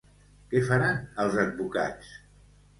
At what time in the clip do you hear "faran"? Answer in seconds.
0.69-0.97